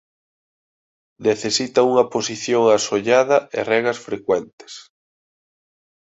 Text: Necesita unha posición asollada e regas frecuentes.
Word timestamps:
Necesita 1.27 1.79
unha 1.89 2.05
posición 2.13 2.63
asollada 2.77 3.37
e 3.57 3.59
regas 3.71 3.97
frecuentes. 4.07 4.73